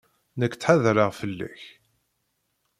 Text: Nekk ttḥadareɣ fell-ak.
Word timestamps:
Nekk 0.39 0.53
ttḥadareɣ 0.55 1.11
fell-ak. 1.19 1.61